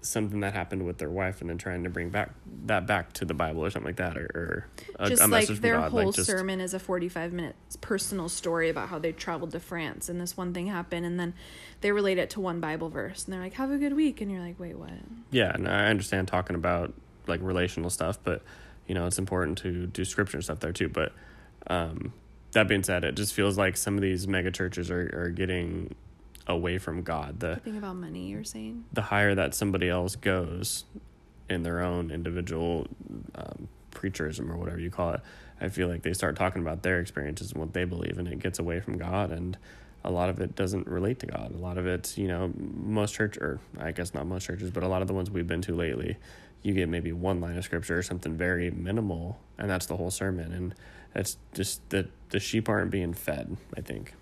[0.06, 2.32] something that happened with their wife and then trying to bring back
[2.66, 4.68] that back to the Bible or something like that or, or
[5.00, 5.92] a, just a like their God.
[5.92, 9.60] whole like just, sermon is a 45 minute personal story about how they traveled to
[9.60, 11.34] France and this one thing happened and then
[11.82, 14.32] they relate it to one Bible verse and they're like have a good week and
[14.32, 14.92] you're like wait what
[15.32, 16.94] yeah and I understand talking about
[17.28, 18.42] like relational stuff but
[18.88, 21.13] you know it's important to do scripture and stuff there too but
[21.68, 22.13] um
[22.52, 25.96] that being said it just feels like some of these mega churches are, are getting
[26.47, 27.39] away from God.
[27.39, 30.86] The thing about money, you're saying the higher that somebody else goes
[31.49, 32.88] in their own individual
[33.36, 35.21] um, preacherism or whatever you call it,
[35.62, 38.39] I feel like they start talking about their experiences and what they believe, and it
[38.39, 39.32] gets away from God.
[39.32, 39.58] And
[40.03, 41.53] a lot of it doesn't relate to God.
[41.53, 44.84] A lot of it, you know, most church, or I guess not most churches, but
[44.84, 46.17] a lot of the ones we've been to lately,
[46.62, 50.12] you get maybe one line of scripture or something very minimal, and that's the whole
[50.12, 50.51] sermon.
[50.51, 50.75] And
[51.15, 54.15] it's just that the sheep aren't being fed, I think.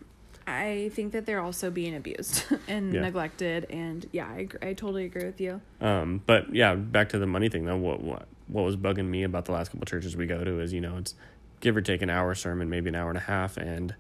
[0.52, 3.02] I think that they're also being abused and yeah.
[3.02, 5.62] neglected, and yeah, I I totally agree with you.
[5.80, 7.78] Um, but yeah, back to the money thing though.
[7.78, 10.74] What what what was bugging me about the last couple churches we go to is
[10.74, 11.16] you know it's
[11.62, 13.96] give or take an hour sermon, maybe an hour and a half, and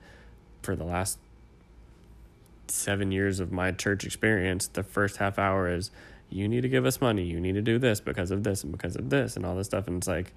[0.62, 1.18] for the last
[2.68, 5.92] seven years of my church experience, the first half hour is
[6.30, 8.72] you need to give us money, you need to do this because of this and
[8.72, 10.34] because of this and all this stuff, and it's like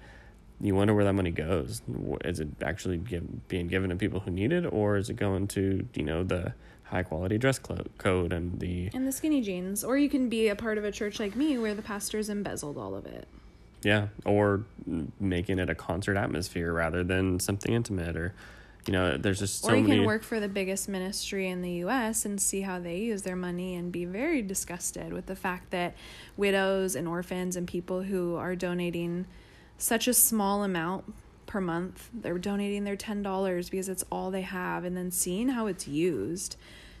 [0.61, 1.81] you wonder where that money goes.
[2.23, 5.47] Is it actually give, being given to people who need it, or is it going
[5.49, 9.83] to you know the high quality dress code and the and the skinny jeans?
[9.83, 12.77] Or you can be a part of a church like me where the pastor's embezzled
[12.77, 13.27] all of it.
[13.83, 14.63] Yeah, or
[15.19, 18.33] making it a concert atmosphere rather than something intimate, or
[18.87, 19.97] you know, there's just so or you many.
[19.97, 23.35] can work for the biggest ministry in the US and see how they use their
[23.35, 25.95] money and be very disgusted with the fact that
[26.37, 29.25] widows and orphans and people who are donating
[29.77, 31.13] such a small amount
[31.45, 35.67] per month, they're donating their $10 because it's all they have, and then seeing how
[35.67, 36.55] it's used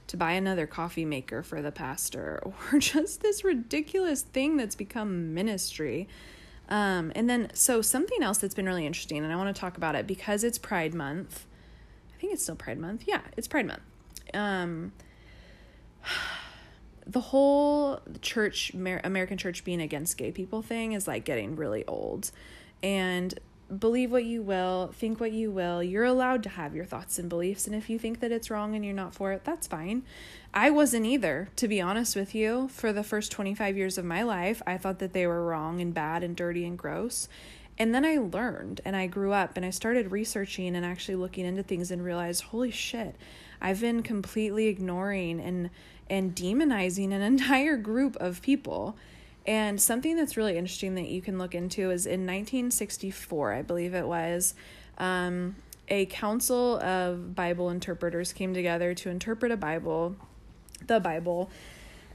[0.07, 5.33] to buy another coffee maker for the pastor or just this ridiculous thing that's become
[5.33, 6.07] ministry.
[6.69, 9.77] Um, and then, so something else that's been really interesting, and I want to talk
[9.77, 11.45] about it because it's Pride Month
[12.15, 13.03] I think it's still Pride Month.
[13.07, 13.81] Yeah, it's Pride Month.
[14.33, 14.93] Um,
[17.07, 22.31] the whole church, American church being against gay people thing is like getting really old.
[22.83, 23.37] And
[23.79, 25.81] believe what you will, think what you will.
[25.81, 27.65] You're allowed to have your thoughts and beliefs.
[27.65, 30.03] And if you think that it's wrong and you're not for it, that's fine.
[30.53, 32.67] I wasn't either, to be honest with you.
[32.69, 35.93] For the first 25 years of my life, I thought that they were wrong and
[35.93, 37.27] bad and dirty and gross.
[37.77, 41.45] And then I learned and I grew up and I started researching and actually looking
[41.45, 43.15] into things and realized, holy shit,
[43.61, 45.69] I've been completely ignoring and
[46.07, 48.95] and demonizing an entire group of people.
[49.47, 53.93] And something that's really interesting that you can look into is in 1964, I believe
[53.93, 54.55] it was,
[54.97, 55.55] um,
[55.87, 60.15] a council of Bible interpreters came together to interpret a Bible,
[60.87, 61.51] the Bible,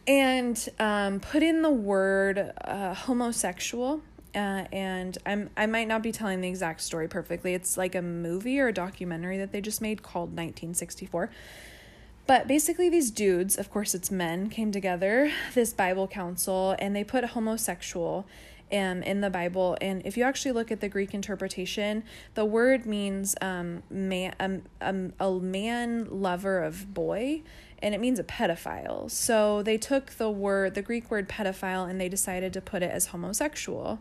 [0.08, 4.02] and um, put in the word uh, homosexual
[4.34, 7.54] uh, and I'm I might not be telling the exact story perfectly.
[7.54, 11.30] It's like a movie or a documentary that they just made called 1964.
[12.30, 17.02] But basically, these dudes, of course, it's men, came together, this Bible council, and they
[17.02, 18.24] put homosexual
[18.70, 19.76] um, in the Bible.
[19.80, 24.62] And if you actually look at the Greek interpretation, the word means um, man, um,
[24.80, 27.42] um, a man lover of boy,
[27.82, 29.10] and it means a pedophile.
[29.10, 32.92] So they took the word, the Greek word pedophile, and they decided to put it
[32.92, 33.98] as homosexual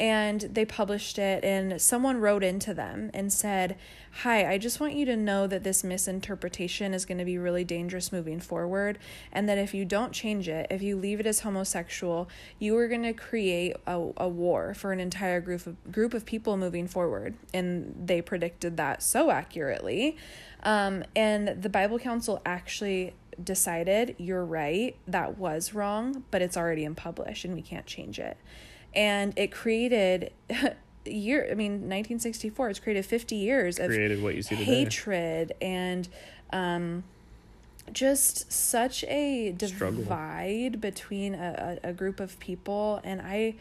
[0.00, 3.76] and they published it and someone wrote into them and said
[4.22, 7.62] hi i just want you to know that this misinterpretation is going to be really
[7.62, 8.98] dangerous moving forward
[9.30, 12.88] and that if you don't change it if you leave it as homosexual you are
[12.88, 16.86] going to create a, a war for an entire group of group of people moving
[16.86, 17.34] forward.
[17.52, 20.16] And they predicted that so accurately.
[20.62, 26.84] Um, and the bible council actually decided you're right that was wrong but it's already
[26.84, 28.36] in publish and we can't change it
[28.94, 30.32] and it created
[31.04, 34.64] year i mean 1964 it's created 50 years of created what you see today.
[34.84, 36.08] hatred and
[36.52, 37.04] um
[37.92, 40.80] just such a divide Struggle.
[40.80, 43.54] between a, a, a group of people and i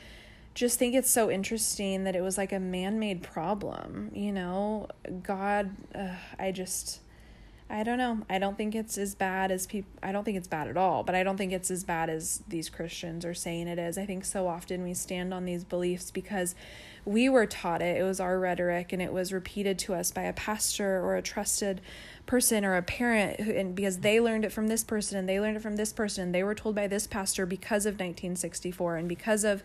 [0.54, 4.88] just think it's so interesting that it was like a man-made problem you know
[5.24, 7.00] god uh, i just
[7.72, 8.24] I don't know.
[8.28, 9.92] I don't think it's as bad as people.
[10.02, 12.42] I don't think it's bad at all, but I don't think it's as bad as
[12.48, 13.96] these Christians are saying it is.
[13.96, 16.56] I think so often we stand on these beliefs because
[17.06, 17.98] we were taught it.
[17.98, 21.22] It was our rhetoric, and it was repeated to us by a pastor or a
[21.22, 21.80] trusted
[22.26, 25.40] person or a parent, who, and because they learned it from this person and they
[25.40, 28.96] learned it from this person, and they were told by this pastor because of 1964
[28.98, 29.64] and because of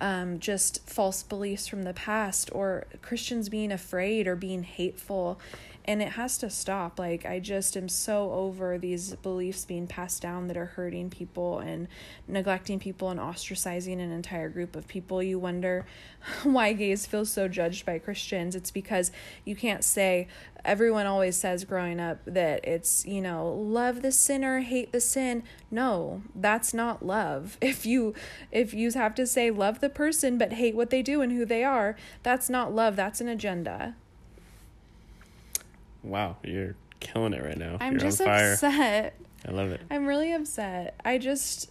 [0.00, 5.38] um, just false beliefs from the past or Christians being afraid or being hateful
[5.84, 6.98] and it has to stop.
[6.98, 11.58] Like i just am so over these beliefs being passed down that are hurting people
[11.58, 11.88] and
[12.28, 15.22] neglecting people and ostracizing an entire group of people.
[15.22, 15.86] You wonder
[16.42, 18.54] why gays feel so judged by christians.
[18.54, 19.10] It's because
[19.44, 20.28] you can't say
[20.64, 25.42] everyone always says growing up that it's you know love the sinner hate the sin.
[25.70, 27.58] No that's not love.
[27.72, 28.14] If you
[28.52, 31.44] if you have to say love the person but hate what they do and who
[31.44, 32.96] they are that's not love.
[32.96, 33.96] That's an agenda
[36.02, 37.76] Wow, you're killing it right now.
[37.80, 39.18] I'm you're just upset.
[39.46, 39.80] I love it.
[39.90, 41.00] I'm really upset.
[41.04, 41.70] I just.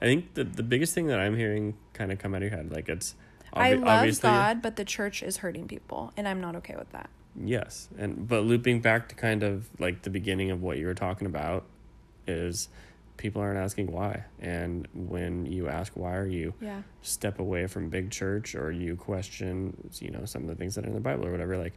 [0.00, 2.56] I think the the biggest thing that I'm hearing kind of come out of your
[2.56, 3.14] head, like it's.
[3.54, 6.90] Obvi- I love God, but the church is hurting people, and I'm not okay with
[6.90, 7.08] that.
[7.34, 10.94] Yes, and but looping back to kind of like the beginning of what you were
[10.94, 11.64] talking about,
[12.26, 12.68] is
[13.16, 17.88] people aren't asking why, and when you ask why are you, yeah, step away from
[17.88, 21.00] big church or you question, you know, some of the things that are in the
[21.00, 21.74] Bible or whatever, like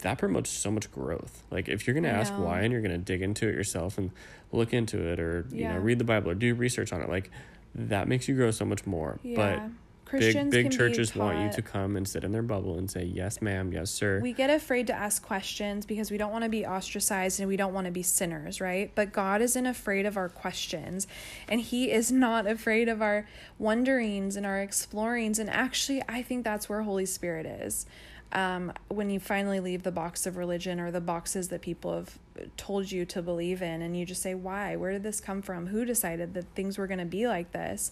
[0.00, 1.42] that promotes so much growth.
[1.50, 3.98] Like if you're going to ask why and you're going to dig into it yourself
[3.98, 4.10] and
[4.52, 7.30] look into it or you know read the Bible or do research on it, like
[7.74, 9.18] that makes you grow so much more.
[9.22, 9.36] Yeah.
[9.36, 9.70] But
[10.04, 13.04] Christians big big churches want you to come and sit in their bubble and say
[13.04, 13.72] yes ma'am.
[13.72, 14.20] Yes sir.
[14.22, 17.56] We get afraid to ask questions because we don't want to be ostracized and we
[17.56, 18.90] don't want to be sinners right?
[18.94, 21.06] But god isn't afraid of our questions
[21.48, 25.38] and he is not afraid of our wonderings and our explorings.
[25.38, 27.84] And actually i think that's where holy spirit is
[28.32, 32.18] um, when you finally leave the box of religion or the boxes that people have
[32.56, 34.76] told you to believe in, and you just say, Why?
[34.76, 35.68] Where did this come from?
[35.68, 37.90] Who decided that things were going to be like this?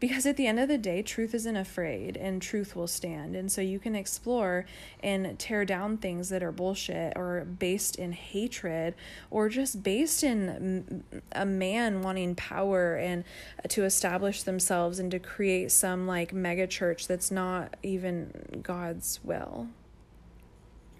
[0.00, 3.34] Because at the end of the day, truth isn't afraid and truth will stand.
[3.34, 4.64] And so you can explore
[5.02, 8.94] and tear down things that are bullshit or based in hatred
[9.30, 13.24] or just based in a man wanting power and
[13.68, 19.66] to establish themselves and to create some like mega church that's not even God's will.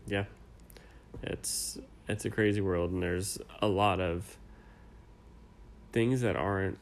[0.07, 0.25] Yeah.
[1.23, 4.39] It's it's a crazy world and there's a lot of
[5.93, 6.79] things that aren't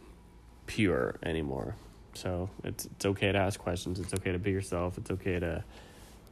[0.66, 1.74] pure anymore.
[2.16, 4.00] So it's it's okay to ask questions.
[4.00, 4.98] It's okay to be yourself.
[4.98, 5.64] It's okay to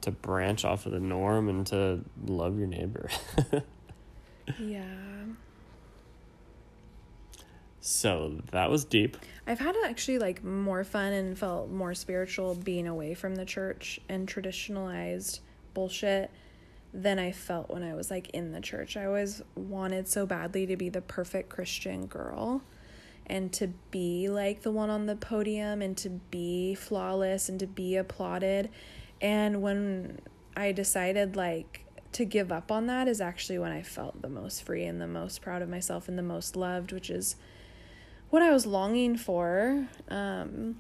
[0.03, 3.09] to branch off of the norm and to love your neighbor.
[4.59, 4.85] yeah.
[7.81, 9.17] So that was deep.
[9.47, 14.01] I've had actually like more fun and felt more spiritual being away from the church
[14.09, 15.41] and traditionalized
[15.75, 16.31] bullshit
[16.95, 18.97] than I felt when I was like in the church.
[18.97, 22.63] I always wanted so badly to be the perfect Christian girl
[23.27, 27.67] and to be like the one on the podium and to be flawless and to
[27.67, 28.69] be applauded.
[29.21, 30.21] And when
[30.57, 34.63] I decided like to give up on that is actually when I felt the most
[34.63, 37.37] free and the most proud of myself and the most loved, which is
[38.31, 39.89] what I was longing for.
[40.09, 40.77] Um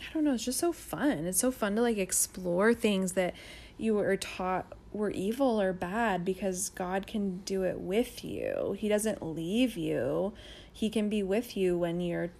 [0.00, 1.26] I don't know, it's just so fun.
[1.26, 3.34] It's so fun to like explore things that
[3.78, 8.76] you were taught were evil or bad because God can do it with you.
[8.78, 10.32] He doesn't leave you.
[10.72, 12.30] He can be with you when you're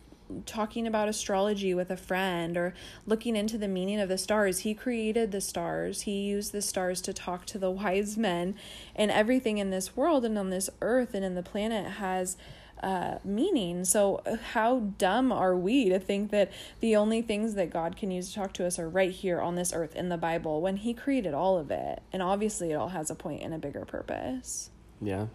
[0.46, 2.74] talking about astrology with a friend or
[3.06, 4.60] looking into the meaning of the stars.
[4.60, 6.02] He created the stars.
[6.02, 8.54] He used the stars to talk to the wise men.
[8.96, 12.36] And everything in this world and on this earth and in the planet has
[12.82, 13.84] uh, meaning.
[13.84, 18.30] So, how dumb are we to think that the only things that God can use
[18.30, 20.92] to talk to us are right here on this earth in the Bible when He
[20.92, 22.02] created all of it?
[22.12, 24.70] And obviously, it all has a point and a bigger purpose.
[25.00, 25.26] Yeah.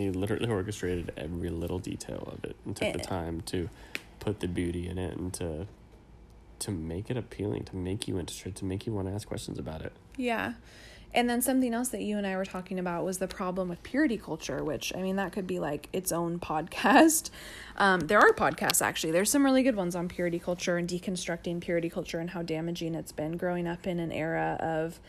[0.00, 3.02] He literally orchestrated every little detail of it and took the eh.
[3.02, 3.68] time to
[4.18, 5.66] put the beauty in it and to
[6.60, 9.58] to make it appealing, to make you interested, to make you want to ask questions
[9.58, 9.94] about it.
[10.18, 10.52] Yeah.
[11.12, 13.82] And then something else that you and I were talking about was the problem with
[13.82, 17.30] purity culture, which I mean that could be like its own podcast.
[17.76, 19.12] Um, there are podcasts actually.
[19.12, 22.94] There's some really good ones on purity culture and deconstructing purity culture and how damaging
[22.94, 25.00] it's been growing up in an era of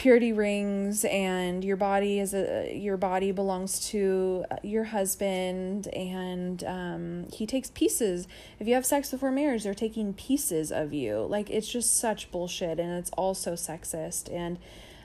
[0.00, 7.26] purity rings and your body is a your body belongs to your husband and um,
[7.34, 8.26] he takes pieces.
[8.58, 11.26] If you have sex before marriage they're taking pieces of you.
[11.28, 14.56] Like it's just such bullshit and it's all so sexist and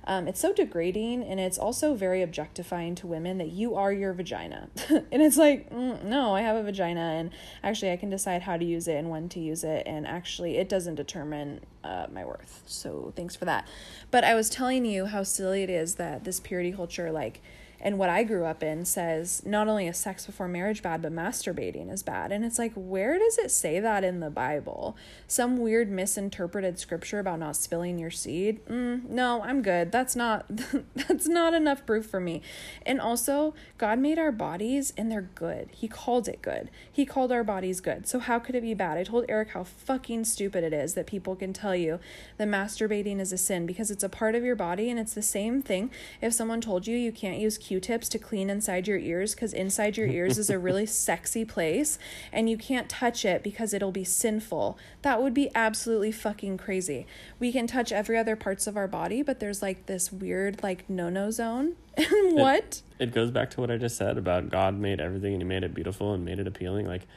[0.08, 4.14] um, it's so degrading and it's also very objectifying to women that you are your
[4.14, 4.70] vagina.
[4.90, 7.32] and it's like, mm, no, I have a vagina and
[7.64, 9.84] actually I can decide how to use it and when to use it.
[9.86, 12.64] And actually, it doesn't determine uh, my worth.
[12.68, 13.68] So thanks for that.
[14.12, 17.42] But I was telling you how silly it is that this purity culture, like,
[17.80, 21.12] and what I grew up in says not only is sex before marriage bad, but
[21.12, 22.32] masturbating is bad.
[22.32, 24.96] And it's like, where does it say that in the Bible?
[25.28, 28.66] Some weird misinterpreted scripture about not spilling your seed?
[28.68, 29.92] Mm, no, I'm good.
[29.92, 30.46] That's not
[30.96, 32.42] that's not enough proof for me.
[32.86, 35.70] And also, God made our bodies and they're good.
[35.72, 36.70] He called it good.
[36.92, 38.08] He called our bodies good.
[38.08, 38.98] So how could it be bad?
[38.98, 42.00] I told Eric how fucking stupid it is that people can tell you
[42.38, 45.22] that masturbating is a sin because it's a part of your body and it's the
[45.22, 49.36] same thing if someone told you you can't use Q-tips to clean inside your ears
[49.36, 52.00] because inside your ears is a really sexy place
[52.32, 54.78] and you can't touch it because it'll be sinful.
[55.02, 57.06] That would be absolutely fucking crazy.
[57.38, 60.90] We can touch every other parts of our body, but there's like this weird like
[60.90, 61.76] no-no zone.
[62.32, 62.82] what?
[62.98, 65.48] It, it goes back to what I just said about God made everything and he
[65.48, 66.88] made it beautiful and made it appealing.
[66.88, 67.08] Like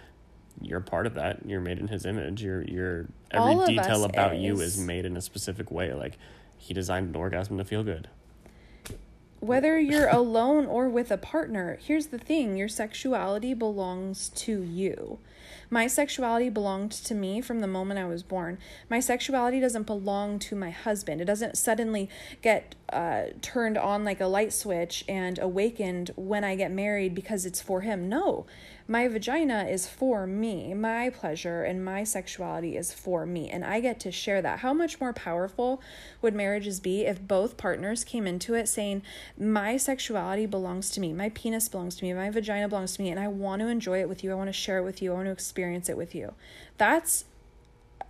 [0.60, 1.46] you're part of that.
[1.46, 2.42] You're made in his image.
[2.42, 4.42] You're you're every detail about is.
[4.42, 5.92] you is made in a specific way.
[5.92, 6.18] Like
[6.56, 8.08] he designed an orgasm to feel good
[9.40, 15.18] whether you're alone or with a partner, here's the thing your sexuality belongs to you.
[15.70, 18.58] My sexuality belonged to me from the moment I was born.
[18.88, 21.20] My sexuality doesn't belong to my husband.
[21.20, 22.08] It doesn't suddenly
[22.40, 27.44] get uh, turned on like a light switch and awakened when I get married because
[27.44, 28.08] it's for him.
[28.08, 28.46] No,
[28.90, 30.72] my vagina is for me.
[30.72, 33.50] My pleasure and my sexuality is for me.
[33.50, 34.60] And I get to share that.
[34.60, 35.82] How much more powerful
[36.22, 39.02] would marriages be if both partners came into it saying,
[39.38, 41.12] My sexuality belongs to me.
[41.12, 42.14] My penis belongs to me.
[42.14, 43.10] My vagina belongs to me.
[43.10, 44.32] And I want to enjoy it with you.
[44.32, 45.12] I want to share it with you.
[45.12, 46.32] I want to experience it with you.
[46.78, 47.26] That's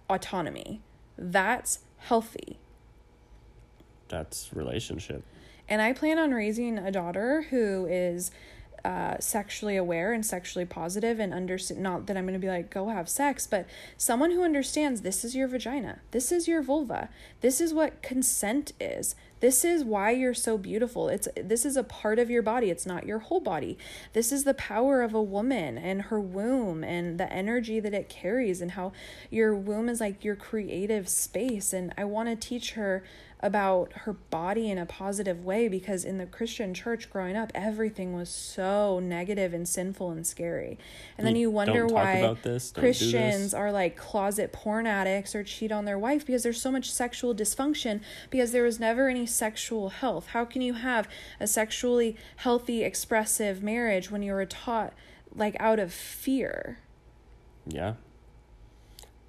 [0.09, 0.81] autonomy.
[1.19, 2.57] That's healthy.
[4.07, 5.25] That's relationship.
[5.69, 8.31] And I plan on raising a daughter who is
[8.89, 12.71] uh, sexually aware and sexually positive and understand not that I'm going to be like
[12.71, 13.67] go have sex but
[13.99, 17.11] someone who understands this is your vagina this is your vulva
[17.43, 21.09] this is what consent is This is why you're so beautiful.
[21.09, 22.71] It's this is a part of your body.
[22.71, 23.79] It's not your whole body.
[24.13, 28.09] This is the power of a woman and her womb and the energy that it
[28.09, 28.93] carries and how
[29.31, 33.05] your womb is like your creative space and I want to teach her
[33.41, 38.15] about her body in a positive way because in the Christian church growing up, everything
[38.15, 40.79] was so negative and sinful and scary.
[41.17, 42.99] And then you wonder why about this, don't do this.
[42.99, 46.91] Christians are like closet porn addicts or cheat on their wife because there's so much
[46.91, 50.29] sexual dysfunction because there was never any sexual health.
[50.29, 51.09] How can you have
[51.39, 54.93] a sexually healthy, expressive marriage when you were taught
[55.35, 56.79] like out of fear?
[57.67, 57.95] Yeah.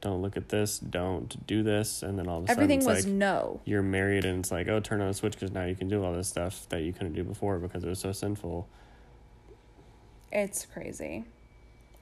[0.01, 0.79] Don't look at this.
[0.79, 2.03] Don't do this.
[2.03, 3.59] And then all of a sudden Everything was like no.
[3.65, 6.03] you're married, and it's like, oh, turn on a switch because now you can do
[6.03, 8.67] all this stuff that you couldn't do before because it was so sinful.
[10.31, 11.25] It's crazy.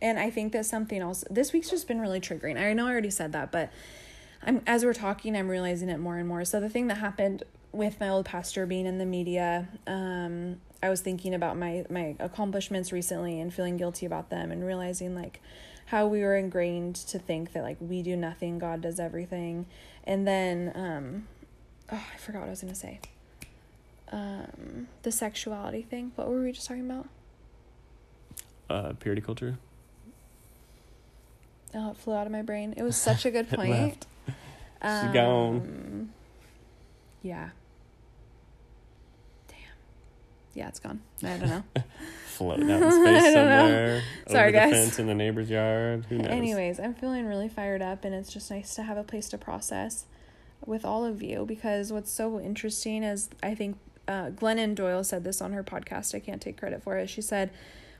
[0.01, 2.61] And I think that something else this week's just been really triggering.
[2.61, 3.71] I know I already said that, but
[4.43, 6.45] I'm as we're talking, I'm realizing it more and more.
[6.45, 10.89] So the thing that happened with my old pastor being in the media, um, I
[10.89, 15.41] was thinking about my my accomplishments recently and feeling guilty about them and realizing like
[15.87, 19.65] how we were ingrained to think that like we do nothing, God does everything.
[20.03, 21.27] And then um
[21.91, 22.99] oh, I forgot what I was going to say.
[24.11, 26.11] Um the sexuality thing.
[26.15, 27.07] What were we just talking about?
[28.69, 29.57] Uh, purity culture.
[31.73, 32.73] Oh, it flew out of my brain.
[32.75, 34.05] It was such a good point.
[34.81, 35.55] She's gone.
[35.55, 36.09] Um,
[37.23, 37.49] Yeah.
[39.47, 39.57] Damn.
[40.57, 41.01] Yeah, it's gone.
[41.23, 41.63] I don't know.
[42.25, 44.01] Floating out in space somewhere.
[44.27, 46.07] Sorry, over the fence in the neighbor's yard.
[46.09, 46.31] Who knows?
[46.31, 49.37] Anyways, I'm feeling really fired up, and it's just nice to have a place to
[49.37, 50.05] process
[50.65, 53.77] with all of you because what's so interesting is I think
[54.07, 56.15] uh, Glennon Doyle said this on her podcast.
[56.15, 57.07] I can't take credit for it.
[57.07, 57.51] She said,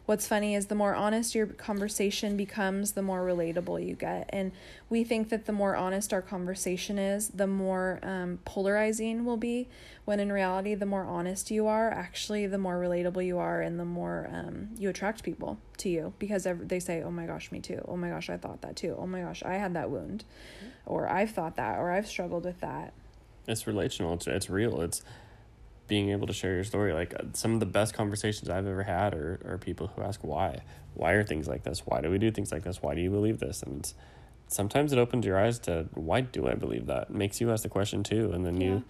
[0.07, 4.29] What's funny is the more honest your conversation becomes, the more relatable you get.
[4.31, 4.53] And
[4.89, 9.67] we think that the more honest our conversation is, the more um, polarizing will be.
[10.05, 13.77] When in reality, the more honest you are, actually, the more relatable you are, and
[13.77, 17.59] the more um, you attract people to you because they say, Oh my gosh, me
[17.59, 17.83] too.
[17.85, 18.95] Oh my gosh, I thought that too.
[18.97, 20.23] Oh my gosh, I had that wound.
[20.85, 22.93] Or I've thought that, or I've struggled with that.
[23.45, 24.13] it's relational.
[24.13, 24.79] It's it's real.
[24.79, 25.01] It's
[25.88, 26.93] being able to share your story.
[26.93, 30.23] Like uh, some of the best conversations I've ever had are are people who ask
[30.23, 30.61] why.
[30.93, 31.83] Why are things like this?
[31.85, 32.81] Why do we do things like this?
[32.81, 33.61] Why do you believe this?
[33.63, 33.93] And it's,
[34.47, 37.03] sometimes it opens your eyes to why do I believe that?
[37.09, 38.67] It makes you ask the question too, and then Yeah.
[38.67, 38.83] you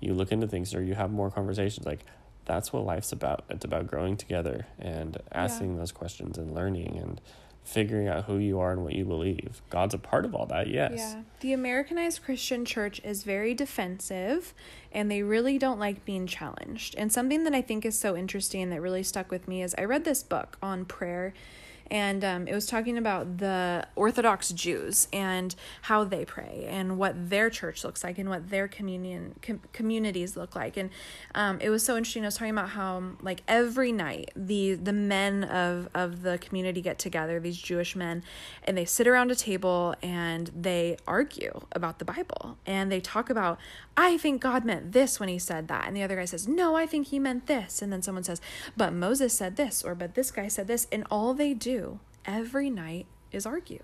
[0.00, 1.86] you look into things or you have more conversations.
[1.86, 2.04] Like
[2.44, 3.44] that's what life's about.
[3.48, 7.20] It's about growing together and asking those questions and learning and
[7.64, 9.62] figuring out who you are and what you believe.
[9.70, 10.68] God's a part of all that.
[10.68, 10.92] Yes.
[10.96, 11.22] Yeah.
[11.40, 14.52] The Americanized Christian church is very defensive
[14.92, 16.94] and they really don't like being challenged.
[16.96, 19.84] And something that I think is so interesting that really stuck with me is I
[19.84, 21.32] read this book on prayer
[21.90, 27.30] and um, it was talking about the Orthodox Jews and how they pray and what
[27.30, 30.76] their church looks like and what their communion com- communities look like.
[30.76, 30.90] And
[31.34, 32.24] um, it was so interesting.
[32.24, 36.80] I was talking about how like every night the the men of of the community
[36.80, 38.22] get together, these Jewish men,
[38.64, 43.28] and they sit around a table and they argue about the Bible and they talk
[43.30, 43.58] about
[43.96, 46.76] I think God meant this when he said that, and the other guy says no,
[46.76, 48.40] I think he meant this, and then someone says
[48.76, 51.83] but Moses said this or but this guy said this, and all they do
[52.24, 53.82] every night is argue.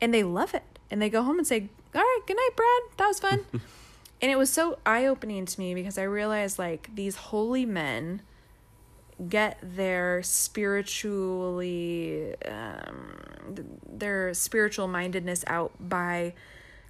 [0.00, 0.78] And they love it.
[0.90, 2.98] And they go home and say, All right, good night, Brad.
[2.98, 3.46] That was fun.
[4.22, 8.22] and it was so eye opening to me because I realized like these holy men
[9.28, 13.16] get their spiritually um,
[13.88, 16.34] their spiritual mindedness out by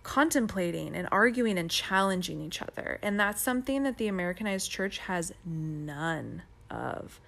[0.02, 5.32] contemplating and arguing and challenging each other and that's something that the americanized church has
[5.44, 7.20] none of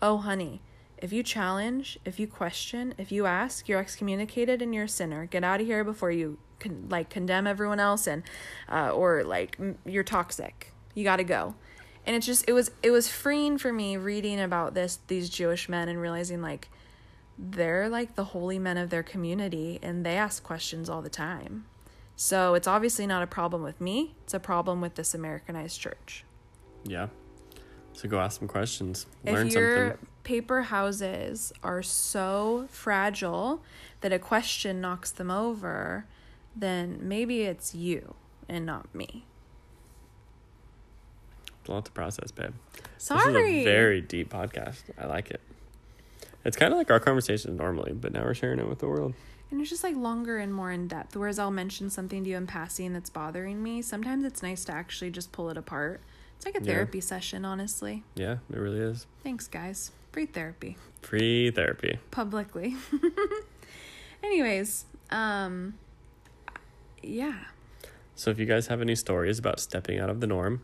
[0.00, 0.60] oh honey
[0.98, 5.26] if you challenge if you question if you ask you're excommunicated and you're a sinner.
[5.26, 8.22] Get out of here before you can like condemn everyone else and
[8.70, 10.72] uh, or like you're toxic.
[10.94, 11.54] You got to go.
[12.06, 15.68] And it's just it was it was freeing for me reading about this these jewish
[15.68, 16.68] men and realizing like
[17.38, 21.66] they're like the holy men of their community and they ask questions all the time.
[22.14, 24.14] So it's obviously not a problem with me.
[24.24, 26.24] It's a problem with this americanized church.
[26.84, 27.08] Yeah.
[27.96, 29.06] So go ask some questions.
[29.24, 30.06] Learn if your something.
[30.22, 33.62] paper houses are so fragile
[34.02, 36.06] that a question knocks them over
[36.54, 38.14] then maybe it's you
[38.48, 39.24] and not me
[41.60, 42.52] It's a lot to process, babe.
[42.98, 44.82] sorry This is a very deep podcast.
[44.98, 45.40] I like it.
[46.44, 49.14] It's kind of like our conversations normally, but now we're sharing it with the world.
[49.50, 51.16] And it's just like longer and more in depth.
[51.16, 53.82] Whereas I'll mention something to you in passing that's bothering me.
[53.82, 56.00] Sometimes it's nice to actually just pull it apart.
[56.36, 56.72] It's like a Yeah.
[56.74, 58.04] therapy session, honestly.
[58.14, 59.06] Yeah, it really is.
[59.22, 59.90] Thanks, guys.
[60.12, 61.98] Free therapy Free therapy.
[62.10, 62.74] publicly.
[64.22, 65.74] Anyways, um,
[67.02, 67.34] yeah.
[68.14, 70.62] So if you guys have any stories about stepping out of the norm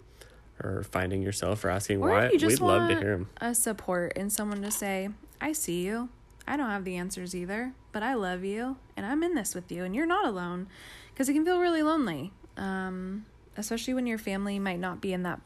[0.63, 3.29] or finding yourself or asking Or why, if you just we'd love to hear them.
[3.41, 5.11] a support and someone to say,
[5.41, 6.09] I see you.
[6.47, 9.71] I don't have the answers either, but I love you and I'm in this with
[9.71, 10.67] you and you're not alone
[11.13, 12.33] because it can feel really lonely.
[12.57, 15.41] Um, especially when your family might not be in that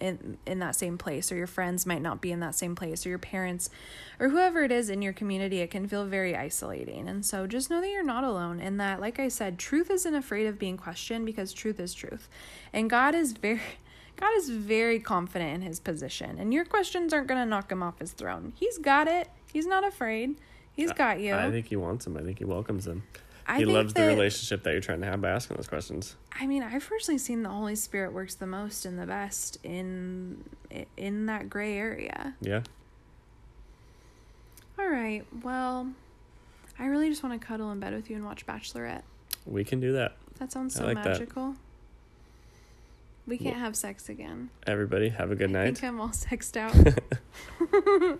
[0.00, 3.04] in in that same place or your friends might not be in that same place
[3.04, 3.70] or your parents
[4.20, 7.08] or whoever it is in your community it can feel very isolating.
[7.08, 10.14] And so just know that you're not alone and that like i said truth isn't
[10.14, 12.28] afraid of being questioned because truth is truth.
[12.72, 13.60] And god is very
[14.16, 17.82] god is very confident in his position and your questions aren't going to knock him
[17.82, 18.52] off his throne.
[18.56, 19.28] He's got it.
[19.52, 20.36] He's not afraid.
[20.74, 21.34] He's got you.
[21.34, 22.16] I think he wants him.
[22.16, 23.02] I think he welcomes them.
[23.46, 26.16] I he loves the relationship that you're trying to have by asking those questions.
[26.38, 30.44] I mean, I've personally seen the Holy Spirit works the most and the best in
[30.96, 32.34] in that gray area.
[32.40, 32.62] Yeah.
[34.78, 35.24] All right.
[35.42, 35.92] Well,
[36.78, 39.02] I really just want to cuddle in bed with you and watch Bachelorette.
[39.46, 40.16] We can do that.
[40.38, 41.06] That sounds so like that.
[41.06, 41.56] magical.
[43.26, 44.50] We can't have sex again.
[44.66, 45.78] Everybody, have a good I night.
[45.78, 46.74] think I'm all sexed out.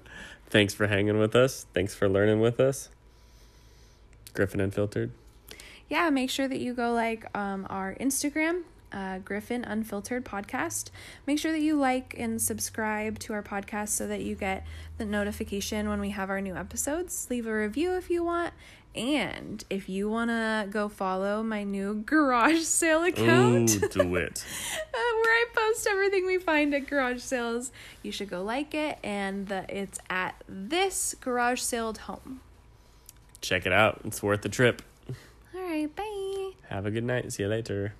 [0.50, 1.66] Thanks for hanging with us.
[1.74, 2.88] Thanks for learning with us.
[4.34, 5.10] Griffin Unfiltered.
[5.88, 8.62] yeah, make sure that you go like um, our Instagram,
[8.92, 10.90] uh, Griffin Unfiltered Podcast.
[11.26, 14.66] Make sure that you like and subscribe to our podcast so that you get
[14.98, 17.26] the notification when we have our new episodes.
[17.30, 18.52] Leave a review if you want.
[18.94, 24.44] And if you want to go follow my new garage sale account, Ooh, do it.
[24.94, 27.72] uh, where I post everything we find at garage sales,
[28.02, 28.98] you should go like it.
[29.02, 32.42] And the, it's at this garage sale home.
[33.42, 34.00] Check it out.
[34.04, 34.80] It's worth the trip.
[35.54, 36.52] All right, bye.
[36.68, 37.32] Have a good night.
[37.32, 37.92] See you later.